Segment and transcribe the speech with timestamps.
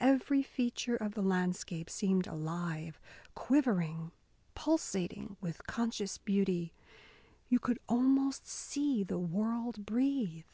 [0.00, 2.98] Every feature of the landscape seemed alive,
[3.34, 4.10] quivering,
[4.54, 6.72] pulsating with conscious beauty.
[7.50, 10.44] You could almost see the world breathe.